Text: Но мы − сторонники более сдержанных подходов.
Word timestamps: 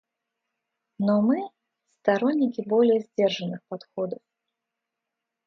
Но 0.97 1.21
мы 1.21 1.37
− 1.41 1.49
сторонники 2.01 2.61
более 2.67 3.01
сдержанных 3.01 3.59
подходов. 3.67 4.17